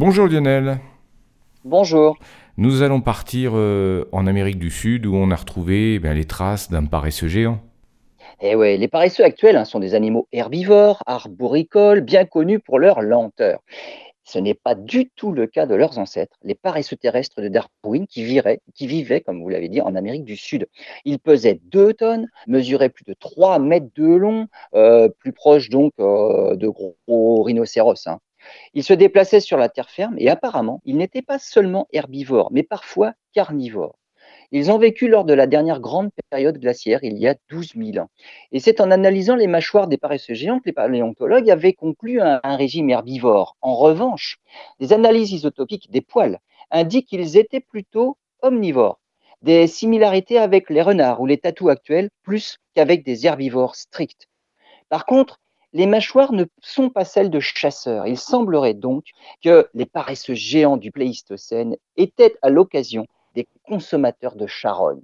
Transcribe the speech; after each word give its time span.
Bonjour 0.00 0.28
Lionel. 0.28 0.78
Bonjour. 1.64 2.16
Nous 2.56 2.82
allons 2.82 3.00
partir 3.00 3.50
euh, 3.56 4.04
en 4.12 4.28
Amérique 4.28 4.60
du 4.60 4.70
Sud 4.70 5.06
où 5.06 5.16
on 5.16 5.32
a 5.32 5.34
retrouvé 5.34 5.94
eh 5.94 5.98
bien, 5.98 6.14
les 6.14 6.24
traces 6.24 6.70
d'un 6.70 6.84
paresseux 6.84 7.26
géant. 7.26 7.58
Eh 8.40 8.54
ouais, 8.54 8.76
les 8.76 8.86
paresseux 8.86 9.24
actuels 9.24 9.56
hein, 9.56 9.64
sont 9.64 9.80
des 9.80 9.96
animaux 9.96 10.28
herbivores, 10.30 11.02
arboricoles, 11.06 12.02
bien 12.02 12.26
connus 12.26 12.60
pour 12.60 12.78
leur 12.78 13.02
lenteur. 13.02 13.58
Ce 14.22 14.38
n'est 14.38 14.54
pas 14.54 14.76
du 14.76 15.10
tout 15.16 15.32
le 15.32 15.48
cas 15.48 15.66
de 15.66 15.74
leurs 15.74 15.98
ancêtres, 15.98 16.36
les 16.44 16.54
paresseux 16.54 16.94
terrestres 16.94 17.42
de 17.42 17.48
Darwin 17.48 18.06
qui, 18.06 18.22
viraient- 18.22 18.60
qui 18.76 18.86
vivaient, 18.86 19.20
comme 19.20 19.42
vous 19.42 19.48
l'avez 19.48 19.68
dit, 19.68 19.80
en 19.80 19.96
Amérique 19.96 20.24
du 20.24 20.36
Sud. 20.36 20.68
Ils 21.06 21.18
pesaient 21.18 21.60
2 21.72 21.92
tonnes, 21.92 22.28
mesuraient 22.46 22.88
plus 22.88 23.04
de 23.04 23.14
3 23.18 23.58
mètres 23.58 23.88
de 23.96 24.06
long, 24.06 24.46
euh, 24.74 25.08
plus 25.08 25.32
proches 25.32 25.70
donc 25.70 25.92
euh, 25.98 26.54
de 26.54 26.68
gros, 26.68 26.96
gros 27.08 27.42
rhinocéros. 27.42 28.06
hein. 28.06 28.20
Ils 28.74 28.84
se 28.84 28.92
déplaçaient 28.92 29.40
sur 29.40 29.58
la 29.58 29.68
terre 29.68 29.90
ferme 29.90 30.16
et 30.18 30.28
apparemment, 30.28 30.80
ils 30.84 30.96
n'étaient 30.96 31.22
pas 31.22 31.38
seulement 31.38 31.86
herbivores, 31.92 32.50
mais 32.52 32.62
parfois 32.62 33.12
carnivores. 33.32 33.98
Ils 34.50 34.70
ont 34.70 34.78
vécu 34.78 35.08
lors 35.08 35.24
de 35.24 35.34
la 35.34 35.46
dernière 35.46 35.80
grande 35.80 36.10
période 36.30 36.58
glaciaire, 36.58 37.00
il 37.02 37.18
y 37.18 37.28
a 37.28 37.34
12 37.50 37.74
000 37.76 38.04
ans. 38.04 38.08
Et 38.50 38.60
c'est 38.60 38.80
en 38.80 38.90
analysant 38.90 39.36
les 39.36 39.46
mâchoires 39.46 39.88
des 39.88 39.98
paresseux 39.98 40.34
géants 40.34 40.58
que 40.58 40.66
les 40.66 40.72
paléontologues 40.72 41.50
avaient 41.50 41.74
conclu 41.74 42.20
un, 42.20 42.40
un 42.42 42.56
régime 42.56 42.88
herbivore. 42.88 43.56
En 43.60 43.74
revanche, 43.74 44.38
des 44.80 44.92
analyses 44.92 45.32
isotopiques 45.32 45.90
des 45.90 46.00
poils 46.00 46.38
indiquent 46.70 47.08
qu'ils 47.08 47.36
étaient 47.36 47.60
plutôt 47.60 48.16
omnivores. 48.40 49.00
Des 49.42 49.66
similarités 49.66 50.38
avec 50.38 50.70
les 50.70 50.82
renards 50.82 51.20
ou 51.20 51.26
les 51.26 51.38
tatous 51.38 51.70
actuels, 51.70 52.10
plus 52.22 52.58
qu'avec 52.74 53.04
des 53.04 53.26
herbivores 53.26 53.76
stricts. 53.76 54.28
Par 54.88 55.04
contre, 55.04 55.40
les 55.72 55.86
mâchoires 55.86 56.32
ne 56.32 56.44
sont 56.60 56.90
pas 56.90 57.04
celles 57.04 57.30
de 57.30 57.40
chasseurs. 57.40 58.06
Il 58.06 58.18
semblerait 58.18 58.74
donc 58.74 59.04
que 59.42 59.68
les 59.74 59.86
paresseux 59.86 60.34
géants 60.34 60.76
du 60.76 60.90
Pléistocène 60.90 61.76
étaient 61.96 62.36
à 62.42 62.50
l'occasion 62.50 63.06
des 63.34 63.46
consommateurs 63.64 64.36
de 64.36 64.46
charognes. 64.46 65.02